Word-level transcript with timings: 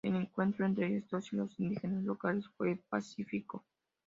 El 0.03 0.15
encuentro 0.15 0.65
entre 0.65 0.97
estos 0.97 1.31
y 1.31 1.35
los 1.35 1.59
indígenas 1.59 2.03
locales 2.05 2.47
fue 2.57 2.81
pacífico. 2.89 3.63